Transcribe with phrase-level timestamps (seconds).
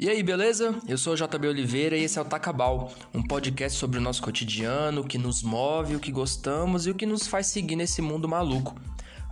[0.00, 0.80] E aí, beleza?
[0.86, 4.22] Eu sou o JB Oliveira e esse é o Tacabal, um podcast sobre o nosso
[4.22, 8.00] cotidiano, o que nos move, o que gostamos e o que nos faz seguir nesse
[8.00, 8.76] mundo maluco.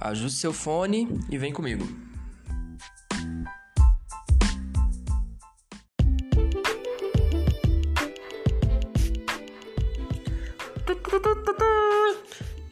[0.00, 1.87] Ajuste seu fone e vem comigo.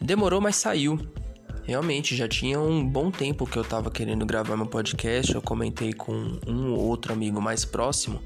[0.00, 0.98] Demorou, mas saiu.
[1.66, 5.34] Realmente, já tinha um bom tempo que eu tava querendo gravar meu podcast.
[5.34, 8.22] Eu comentei com um ou outro amigo mais próximo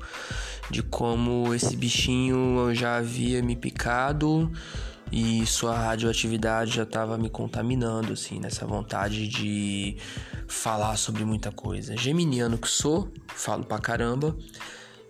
[0.69, 4.51] de como esse bichinho já havia me picado
[5.11, 9.97] e sua radioatividade já estava me contaminando, assim, nessa vontade de
[10.49, 11.97] falar sobre muita coisa.
[11.97, 14.37] Geminiano que sou, falo pra caramba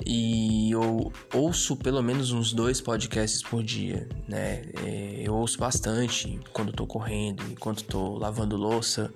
[0.07, 4.63] e eu ouço pelo menos uns dois podcasts por dia, né?
[4.85, 9.13] É, eu ouço bastante quando tô correndo, enquanto tô lavando louça.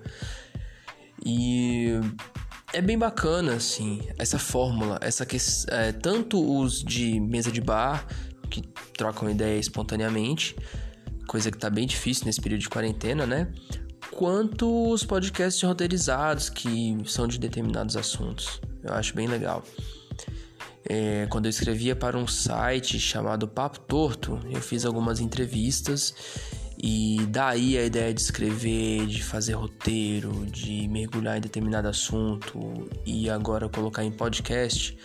[1.25, 1.91] E
[2.73, 5.37] é bem bacana, assim, essa fórmula, essa que
[5.69, 8.05] é, tanto os de mesa de bar
[8.49, 8.61] que
[8.97, 10.55] trocam ideia espontaneamente,
[11.27, 13.51] coisa que tá bem difícil nesse período de quarentena, né?
[14.11, 18.61] Quanto os podcasts roteirizados que são de determinados assuntos.
[18.83, 19.63] Eu acho bem legal.
[20.87, 26.13] É, quando eu escrevia para um site chamado Papo Torto, eu fiz algumas entrevistas
[26.77, 33.29] e daí a ideia de escrever, de fazer roteiro, de mergulhar em determinado assunto e
[33.29, 34.97] agora colocar em podcast,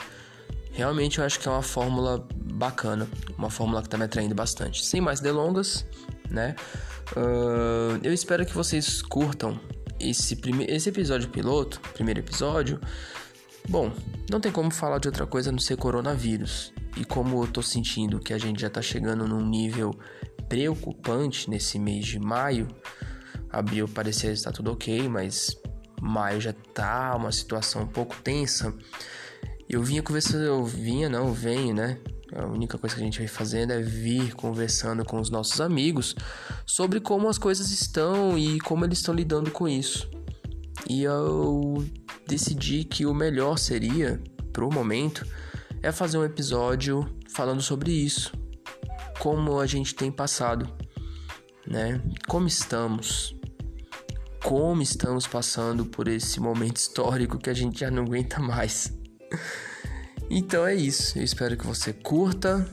[0.73, 3.07] realmente eu acho que é uma fórmula bacana,
[3.37, 4.85] uma fórmula que está me atraindo bastante.
[4.85, 5.87] Sem mais delongas,
[6.29, 6.57] né?
[7.17, 9.59] Uh, eu espero que vocês curtam
[10.01, 12.81] esse, prime esse episódio piloto, primeiro episódio.
[13.69, 13.93] Bom,
[14.31, 16.73] não tem como falar de outra coisa não ser coronavírus.
[16.97, 19.95] E como eu tô sentindo que a gente já tá chegando num nível
[20.49, 22.67] preocupante nesse mês de maio,
[23.51, 25.55] abril parecia estar tudo ok, mas
[26.01, 28.75] maio já tá uma situação um pouco tensa.
[29.69, 31.99] Eu vinha conversando, eu vinha, não, venho, né?
[32.35, 36.15] A única coisa que a gente vem fazendo é vir conversando com os nossos amigos
[36.65, 40.11] sobre como as coisas estão e como eles estão lidando com isso.
[40.89, 41.85] E eu
[42.29, 44.23] decidi que o melhor seria,
[44.53, 45.27] pro momento,
[45.83, 48.33] é fazer um episódio falando sobre isso.
[49.19, 50.71] Como a gente tem passado,
[51.67, 52.01] né?
[52.29, 53.35] Como estamos?
[54.45, 58.93] Como estamos passando por esse momento histórico que a gente já não aguenta mais.
[60.31, 61.19] Então é isso.
[61.19, 62.69] Eu espero que você curta,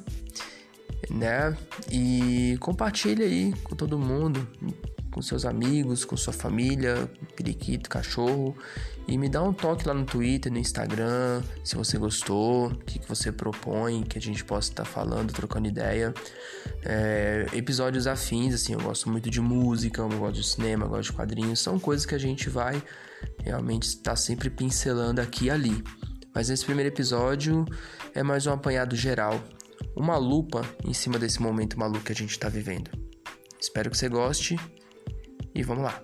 [1.10, 1.58] né?
[1.90, 4.46] E compartilhe aí com todo mundo
[5.16, 8.54] com seus amigos, com sua família, periquito, cachorro.
[9.08, 13.00] E me dá um toque lá no Twitter, no Instagram, se você gostou, o que,
[13.00, 16.14] que você propõe, que a gente possa estar falando, trocando ideia.
[16.84, 21.12] É, episódios afins, assim, eu gosto muito de música, eu gosto de cinema, eu gosto
[21.12, 22.84] de quadrinhos, são coisas que a gente vai
[23.42, 25.82] realmente estar sempre pincelando aqui e ali.
[26.34, 27.64] Mas nesse primeiro episódio
[28.14, 29.42] é mais um apanhado geral,
[29.96, 32.92] uma lupa em cima desse momento maluco que a gente está vivendo.
[33.62, 34.58] Espero que você goste
[35.56, 36.04] e vamos lá.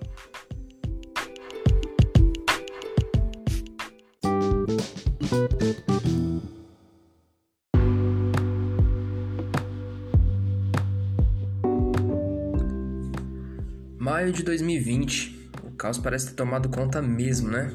[14.00, 15.52] Maio de 2020.
[15.64, 17.72] O caos parece ter tomado conta mesmo, né?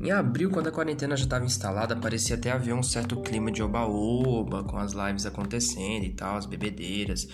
[0.00, 3.62] Em abril, quando a quarentena já estava instalada, parecia até haver um certo clima de
[3.62, 7.28] oba-oba, com as lives acontecendo e tal, as bebedeiras.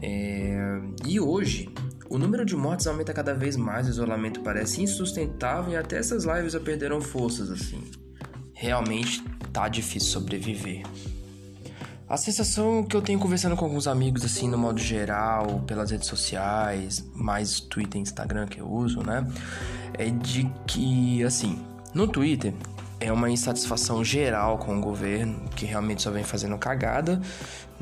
[0.00, 0.80] É...
[1.04, 1.68] E hoje,
[2.08, 6.24] o número de mortes aumenta cada vez mais, o isolamento parece insustentável e até essas
[6.24, 7.82] lives já perderam forças, assim.
[8.52, 10.84] Realmente tá difícil sobreviver.
[12.08, 16.08] A sensação que eu tenho conversando com alguns amigos, assim, no modo geral, pelas redes
[16.08, 19.30] sociais, mais Twitter e Instagram que eu uso, né?
[19.92, 22.54] É de que, assim, no Twitter,
[23.00, 27.20] é uma insatisfação geral com o governo, que realmente só vem fazendo cagada,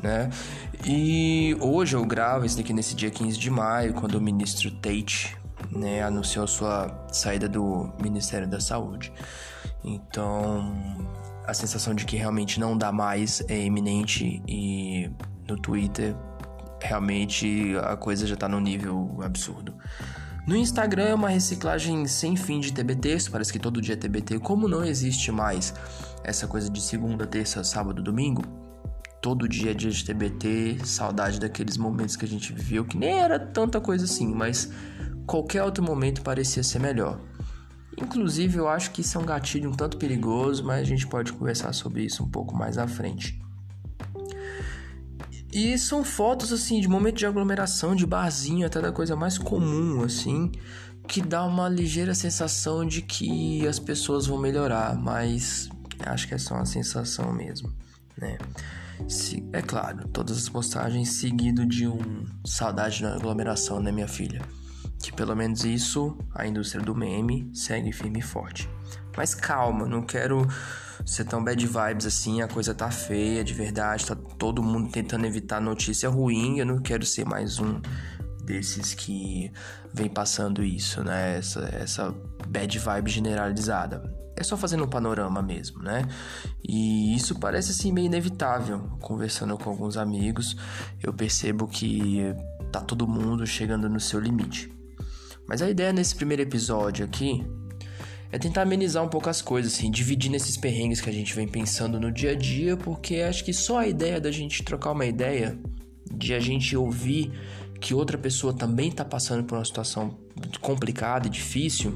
[0.01, 0.29] né?
[0.85, 5.35] E hoje eu gravo isso daqui nesse dia 15 de maio, quando o ministro Tate,
[5.71, 9.11] né, anunciou sua saída do Ministério da Saúde.
[9.83, 10.73] Então,
[11.45, 15.09] a sensação de que realmente não dá mais é eminente e
[15.47, 16.15] no Twitter
[16.81, 19.73] realmente a coisa já tá num nível absurdo.
[20.47, 24.39] No Instagram é uma reciclagem sem fim de TBT, parece que todo dia é TBT.
[24.39, 25.73] Como não existe mais
[26.23, 28.43] essa coisa de segunda, terça, sábado, domingo,
[29.21, 33.19] todo dia é dia de TBT, saudade daqueles momentos que a gente viveu, que nem
[33.19, 34.71] era tanta coisa assim, mas
[35.25, 37.19] qualquer outro momento parecia ser melhor.
[38.01, 41.33] Inclusive, eu acho que isso é um gatilho um tanto perigoso, mas a gente pode
[41.33, 43.37] conversar sobre isso um pouco mais à frente.
[45.57, 50.03] E são fotos assim de momento de aglomeração, de barzinho, até da coisa mais comum
[50.03, 50.51] assim,
[51.07, 55.69] que dá uma ligeira sensação de que as pessoas vão melhorar, mas
[56.05, 57.73] Acho que é só uma sensação mesmo,
[58.17, 58.37] né?
[59.07, 64.41] Se, é claro, todas as postagens seguido de um saudade na aglomeração, né, minha filha?
[64.99, 68.67] Que pelo menos isso a indústria do meme segue firme e forte.
[69.17, 70.47] Mas calma, não quero
[71.03, 75.25] ser tão bad vibes assim, a coisa tá feia de verdade, tá todo mundo tentando
[75.25, 77.81] evitar notícia ruim, eu não quero ser mais um
[78.43, 79.51] desses que
[79.93, 81.37] vem passando isso, né?
[81.37, 82.15] Essa, essa
[82.47, 84.15] bad vibe generalizada.
[84.35, 86.07] É só fazendo um panorama mesmo, né?
[86.63, 88.79] E isso parece assim meio inevitável.
[89.01, 90.55] Conversando com alguns amigos,
[91.01, 92.21] eu percebo que
[92.71, 94.71] tá todo mundo chegando no seu limite.
[95.47, 97.43] Mas a ideia nesse primeiro episódio aqui
[98.31, 101.47] é tentar amenizar um pouco as coisas, assim, dividir nesses perrengues que a gente vem
[101.47, 105.05] pensando no dia a dia, porque acho que só a ideia da gente trocar uma
[105.05, 105.57] ideia,
[106.11, 107.31] de a gente ouvir
[107.79, 110.17] que outra pessoa também está passando por uma situação
[110.61, 111.93] complicada e difícil,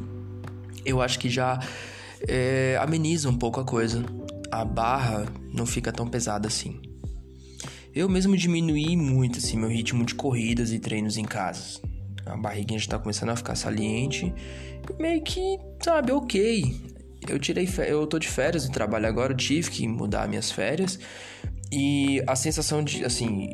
[0.86, 1.60] eu acho que já
[2.28, 4.04] é, ameniza um pouco a coisa.
[4.52, 6.80] A barra não fica tão pesada assim.
[7.94, 11.80] Eu mesmo diminuí muito assim meu ritmo de corridas e treinos em casa.
[12.26, 14.34] A barriguinha já tá começando a ficar saliente.
[15.00, 16.76] Meio que, sabe, ok.
[17.28, 21.00] Eu tirei eu tô de férias do trabalho agora, tive que mudar minhas férias.
[21.72, 23.50] E a sensação de, assim,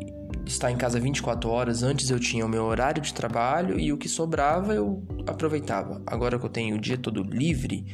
[0.45, 3.97] estar em casa 24 horas, antes eu tinha o meu horário de trabalho e o
[3.97, 6.01] que sobrava eu aproveitava.
[6.05, 7.85] Agora que eu tenho o dia todo livre,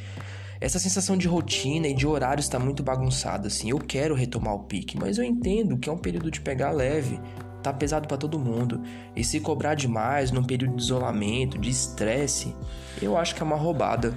[0.60, 3.70] essa sensação de rotina e de horário está muito bagunçada, assim.
[3.70, 7.20] Eu quero retomar o pique, mas eu entendo que é um período de pegar leve
[7.64, 8.82] tá pesado para todo mundo.
[9.16, 12.54] E se cobrar demais num período de isolamento, de estresse,
[13.00, 14.14] eu acho que é uma roubada.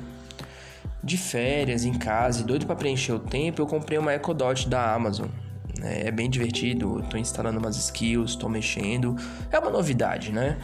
[1.02, 4.68] De férias, em casa e doido para preencher o tempo, eu comprei uma Echo Dot
[4.68, 5.28] da Amazon.
[5.84, 9.16] É, é bem divertido, tô instalando umas skills, tô mexendo.
[9.52, 10.58] É uma novidade, né?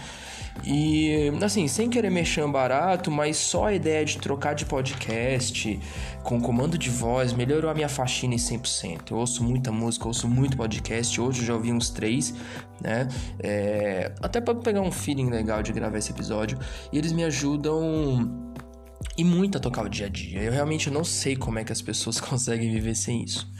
[0.64, 5.80] E assim, sem querer mexer barato, mas só a ideia de trocar de podcast
[6.22, 9.12] com comando de voz melhorou a minha faxina em 100%.
[9.12, 11.20] Eu ouço muita música, ouço muito podcast.
[11.20, 12.34] Hoje eu já ouvi uns três,
[12.80, 13.08] né?
[13.40, 16.58] É, até para pegar um feeling legal de gravar esse episódio.
[16.92, 18.54] E eles me ajudam
[19.18, 20.42] e muito a tocar o dia a dia.
[20.42, 23.52] Eu realmente não sei como é que as pessoas conseguem viver sem isso.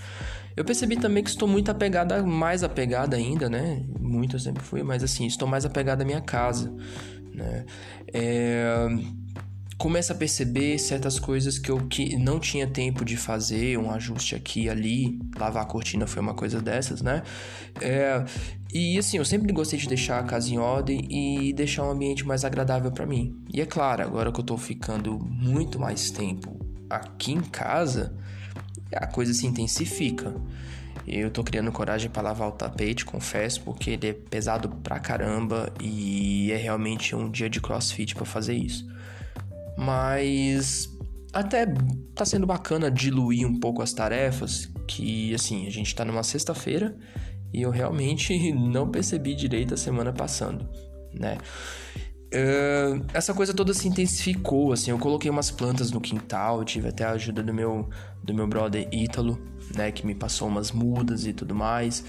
[0.56, 3.84] Eu percebi também que estou muito apegada, mais apegada ainda, né?
[4.00, 6.74] Muito eu sempre fui, mas assim, estou mais apegada à minha casa,
[7.34, 7.66] né?
[8.14, 8.88] É...
[9.78, 14.36] Começo a perceber certas coisas que eu que não tinha tempo de fazer, um ajuste
[14.36, 17.24] aqui e ali, lavar a cortina foi uma coisa dessas, né?
[17.82, 18.24] É...
[18.72, 22.26] E assim, eu sempre gostei de deixar a casa em ordem e deixar um ambiente
[22.26, 23.36] mais agradável para mim.
[23.52, 26.60] E é claro, agora que eu tô ficando muito mais tempo
[26.90, 28.16] aqui em casa,
[28.94, 30.34] a coisa se intensifica.
[31.08, 35.74] Eu tô criando coragem para lavar o tapete, confesso, porque ele é pesado pra caramba
[35.82, 38.88] e é realmente um dia de crossfit para fazer isso.
[39.78, 40.90] Mas
[41.34, 41.66] até
[42.16, 46.96] tá sendo bacana diluir um pouco as tarefas, que assim, a gente tá numa sexta-feira
[47.52, 50.70] e eu realmente não percebi direito a semana passando,
[51.14, 51.38] né?
[52.34, 57.04] Uh, essa coisa toda se intensificou, assim, eu coloquei umas plantas no quintal, tive até
[57.04, 57.88] a ajuda do meu,
[58.24, 59.40] do meu brother Ítalo,
[59.76, 62.04] né, que me passou umas mudas e tudo mais,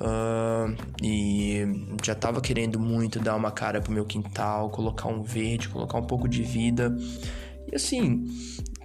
[0.00, 1.62] uh, e
[2.02, 6.06] já tava querendo muito dar uma cara pro meu quintal, colocar um verde, colocar um
[6.06, 6.96] pouco de vida,
[7.70, 8.24] e assim,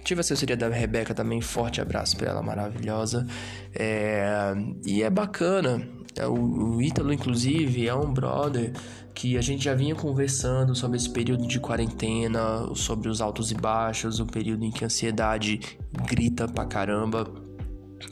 [0.04, 3.26] tive a assessoria da Rebeca também, forte abraço pra ela, maravilhosa,
[3.74, 4.54] é,
[4.84, 8.72] e é bacana, é, o, o Ítalo, inclusive, é um brother
[9.14, 13.54] que a gente já vinha conversando sobre esse período de quarentena, sobre os altos e
[13.54, 15.60] baixos, o período em que a ansiedade
[16.06, 17.26] grita pra caramba.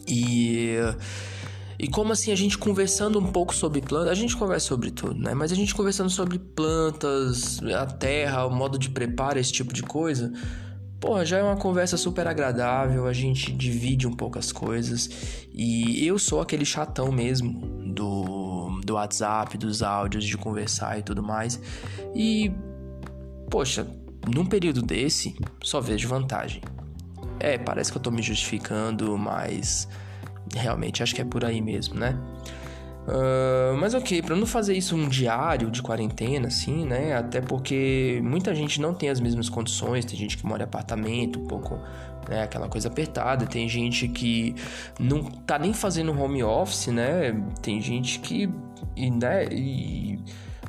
[0.09, 0.77] E.
[1.83, 5.19] E como assim a gente conversando um pouco sobre plantas, a gente conversa sobre tudo,
[5.19, 5.33] né?
[5.33, 9.83] Mas a gente conversando sobre plantas, a terra, o modo de preparo, esse tipo de
[9.83, 10.31] coisa,
[11.01, 15.09] Pô, já é uma conversa super agradável, a gente divide um pouco as coisas.
[15.51, 21.23] E eu sou aquele chatão mesmo do, do WhatsApp, dos áudios, de conversar e tudo
[21.23, 21.59] mais.
[22.15, 22.53] E,
[23.51, 23.87] poxa,
[24.29, 26.61] num período desse, só vejo vantagem.
[27.39, 29.89] É, parece que eu tô me justificando, mas
[30.55, 32.15] realmente acho que é por aí mesmo, né?
[33.07, 37.17] Uh, mas ok, para não fazer isso um diário de quarentena, assim, né?
[37.17, 41.41] Até porque muita gente não tem as mesmas condições, tem gente que mora em apartamento,
[41.41, 41.79] um pouco,
[42.29, 42.43] né?
[42.43, 44.55] Aquela coisa apertada, tem gente que
[44.99, 47.33] não tá nem fazendo home office, né?
[47.63, 48.49] Tem gente que,
[48.95, 49.47] e, né?
[49.51, 50.19] E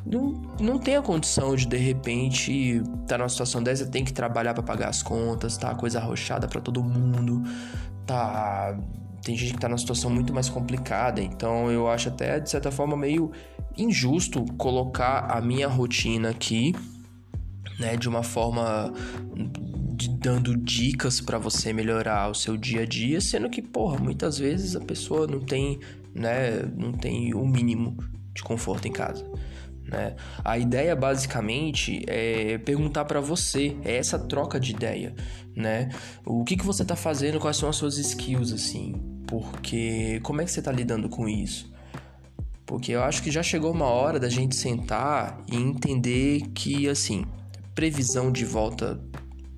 [0.06, 4.54] não, não tem a condição de de repente tá numa situação dessa, tem que trabalhar
[4.54, 7.44] para pagar as contas, tá coisa arrochada para todo mundo,
[8.06, 8.76] tá
[9.22, 12.72] tem gente que tá numa situação muito mais complicada, então eu acho até de certa
[12.72, 13.32] forma meio
[13.78, 16.74] injusto colocar a minha rotina aqui,
[17.80, 18.94] né, de uma forma
[20.20, 24.76] dando dicas para você melhorar o seu dia a dia, sendo que, porra, muitas vezes
[24.76, 25.80] a pessoa não tem,
[26.14, 27.98] né, não tem o mínimo
[28.34, 29.26] de conforto em casa.
[29.84, 30.16] Né?
[30.44, 35.14] A ideia basicamente é perguntar para você, é essa troca de ideia,
[35.56, 35.90] né?
[36.26, 38.94] O que, que você tá fazendo, quais são as suas skills, assim,
[39.32, 41.72] porque como é que você tá lidando com isso?
[42.66, 47.24] Porque eu acho que já chegou uma hora da gente sentar e entender que, assim,
[47.74, 49.02] previsão de volta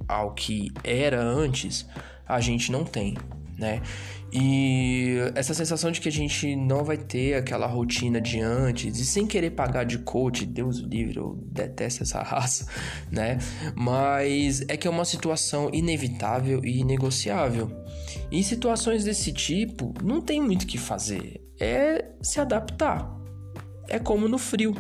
[0.08, 1.88] ao que era antes,
[2.28, 3.18] a gente não tem,
[3.58, 3.82] né?
[4.32, 9.06] E essa sensação de que a gente não vai ter aquela rotina de antes, e
[9.06, 12.68] sem querer pagar de coach, Deus livre, eu detesto essa raça,
[13.12, 13.38] né?
[13.76, 17.72] Mas é que é uma situação inevitável e inegociável.
[18.32, 23.08] Em situações desse tipo, não tem muito o que fazer, é se adaptar.
[23.88, 24.76] É como no frio.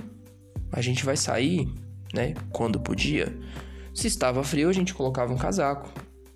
[0.71, 1.67] A gente vai sair,
[2.11, 3.31] né, quando podia.
[3.93, 5.93] Se estava frio, a gente colocava um casaco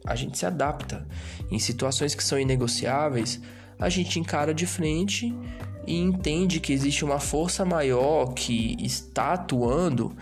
[0.07, 1.05] a gente se adapta.
[1.51, 3.39] Em situações que são inegociáveis,
[3.79, 5.35] a gente encara de frente
[5.85, 10.15] e entende que existe uma força maior que está atuando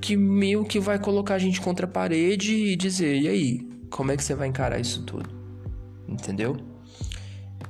[0.00, 4.12] que meio que vai colocar a gente contra a parede e dizer: e aí, como
[4.12, 5.28] é que você vai encarar isso tudo?
[6.06, 6.56] Entendeu?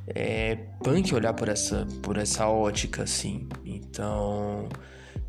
[0.07, 3.49] É punk olhar por essa, por essa ótica assim.
[3.65, 4.69] Então,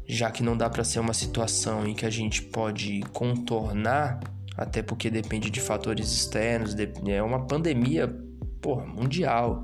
[0.08, 4.20] já que não dá para ser uma situação em que a gente pode contornar
[4.60, 6.76] até porque depende de fatores externos,
[7.08, 8.14] é uma pandemia,
[8.62, 9.64] porra, mundial,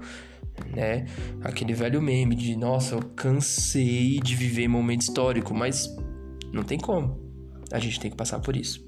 [0.74, 1.06] né?
[1.42, 5.94] Aquele velho meme de, nossa, eu cansei de viver momento histórico, mas
[6.54, 7.20] não tem como.
[7.74, 8.88] A gente tem que passar por isso.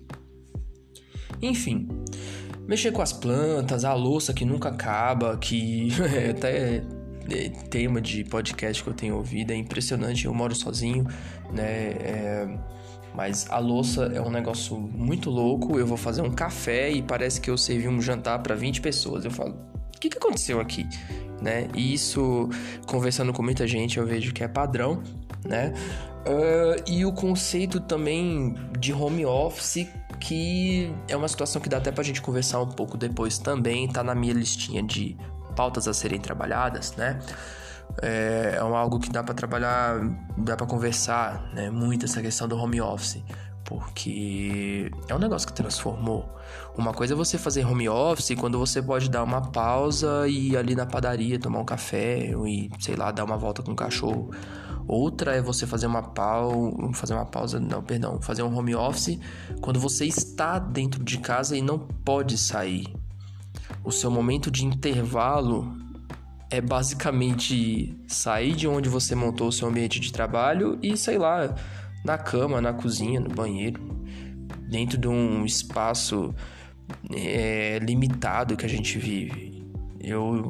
[1.41, 1.89] Enfim,
[2.65, 6.83] mexer com as plantas, a louça que nunca acaba, que é até
[7.29, 10.25] é, tema de podcast que eu tenho ouvido, é impressionante.
[10.25, 11.05] Eu moro sozinho,
[11.51, 11.91] né?
[11.99, 12.57] É
[13.17, 15.79] mas a louça é um negócio muito louco.
[15.79, 19.25] Eu vou fazer um café e parece que eu servi um jantar para 20 pessoas.
[19.25, 19.55] Eu falo,
[19.95, 20.87] o que, que aconteceu aqui?
[21.41, 21.67] Né?
[21.73, 22.47] E isso,
[22.85, 25.01] conversando com muita gente, eu vejo que é padrão,
[25.43, 25.73] né?
[26.27, 29.87] Uh, e o conceito também de home office,
[30.19, 34.03] que é uma situação que dá até pra gente conversar um pouco depois também, tá
[34.03, 35.17] na minha listinha de
[35.55, 37.17] pautas a serem trabalhadas, né?
[38.01, 39.99] É, é algo que dá para trabalhar,
[40.37, 41.69] dá para conversar, né?
[41.69, 43.23] Muito essa questão do home office,
[43.63, 46.29] porque é um negócio que transformou.
[46.77, 50.57] Uma coisa é você fazer home office quando você pode dar uma pausa e ir
[50.57, 54.31] ali na padaria tomar um café e sei lá dar uma volta com o cachorro.
[54.87, 59.19] Outra é você fazer uma pausa, fazer uma pausa, não, perdão, fazer um home office
[59.59, 62.95] quando você está dentro de casa e não pode sair.
[63.83, 65.75] O seu momento de intervalo
[66.49, 71.53] é basicamente sair de onde você montou o seu ambiente de trabalho e, sei lá,
[72.03, 73.81] na cama, na cozinha, no banheiro,
[74.69, 76.33] dentro de um espaço
[77.13, 79.65] é, limitado que a gente vive.
[79.99, 80.47] Eu,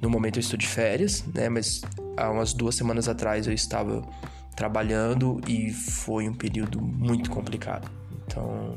[0.00, 1.48] no momento, eu estou de férias, né?
[1.48, 1.82] Mas
[2.16, 4.06] há umas duas semanas atrás eu estava
[4.54, 7.90] trabalhando e foi um período muito complicado.
[8.26, 8.76] Então,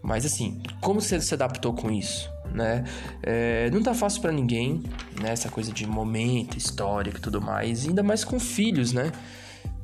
[0.00, 2.30] mas assim, como você se adaptou com isso?
[2.54, 2.84] Né?
[3.22, 4.82] É, não tá fácil para ninguém,
[5.20, 5.30] né?
[5.30, 9.12] Essa coisa de momento, histórico e tudo mais, ainda mais com filhos, né?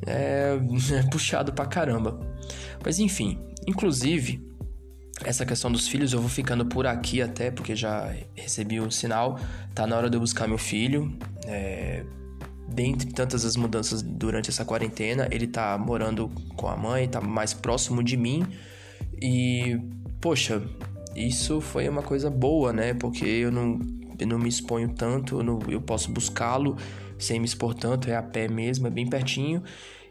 [0.06, 0.58] É,
[0.94, 2.18] é puxado pra caramba.
[2.84, 4.46] Mas enfim, inclusive,
[5.24, 9.38] essa questão dos filhos eu vou ficando por aqui até, porque já recebi o sinal,
[9.74, 11.16] tá na hora de eu buscar meu filho.
[11.44, 12.04] É,
[12.68, 17.52] dentre tantas as mudanças durante essa quarentena, ele tá morando com a mãe, tá mais
[17.52, 18.46] próximo de mim.
[19.20, 19.80] E,
[20.20, 20.62] poxa,
[21.26, 22.94] isso foi uma coisa boa, né?
[22.94, 23.78] Porque eu não,
[24.18, 26.76] eu não me exponho tanto, eu, não, eu posso buscá-lo
[27.18, 29.62] sem me expor tanto, é a pé mesmo, é bem pertinho.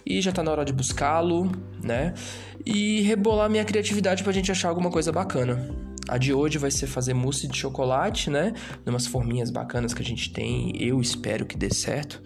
[0.06, 1.52] E já tá na hora de buscá-lo,
[1.84, 2.14] né?
[2.66, 5.70] E rebolar minha criatividade pra gente achar alguma coisa bacana.
[6.08, 8.54] A de hoje vai ser fazer mousse de chocolate, né?
[8.86, 10.72] Numas forminhas bacanas que a gente tem.
[10.82, 12.22] Eu espero que dê certo.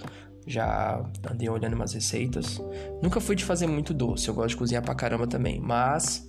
[0.46, 2.62] Já andei olhando umas receitas.
[3.02, 5.60] Nunca fui de fazer muito doce, eu gosto de cozinhar pra caramba também.
[5.60, 6.28] Mas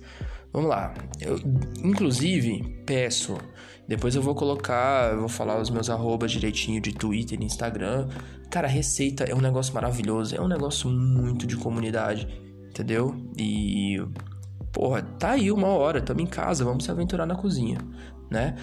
[0.53, 0.93] Vamos lá.
[1.19, 1.39] Eu,
[1.83, 3.35] inclusive, peço.
[3.87, 8.07] Depois eu vou colocar, eu vou falar os meus arrobas direitinho de Twitter e Instagram.
[8.51, 10.35] Cara, receita é um negócio maravilhoso.
[10.35, 12.27] É um negócio muito de comunidade.
[12.69, 13.15] Entendeu?
[13.35, 13.97] E.
[14.71, 17.77] Porra, tá aí uma hora, tamo em casa, vamos se aventurar na cozinha,
[18.31, 18.55] né?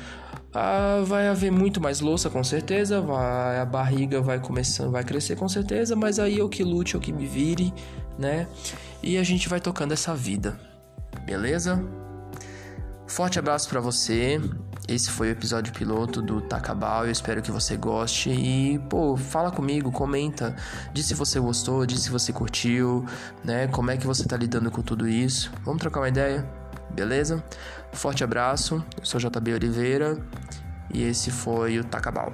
[0.53, 3.01] Ah, vai haver muito mais louça, com certeza.
[3.01, 7.01] Vai, a barriga vai começando, vai crescer com certeza, mas aí eu que lute, eu
[7.01, 7.73] que me vire,
[8.19, 8.49] né?
[9.01, 10.70] E a gente vai tocando essa vida
[11.25, 11.83] beleza?
[13.07, 14.41] Forte abraço para você.
[14.89, 17.07] Esse foi o episódio piloto do Takabal.
[17.07, 20.57] Eu espero que você goste e, pô, fala comigo, comenta,
[20.93, 23.05] diz se você gostou, diz se você curtiu,
[23.45, 23.69] né?
[23.69, 25.53] Como é que você tá lidando com tudo isso?
[25.65, 26.61] Vamos trocar uma ideia?
[26.91, 27.43] beleza?
[27.93, 30.19] Forte abraço, eu sou JB Oliveira
[30.93, 32.33] e esse foi o Tacabal.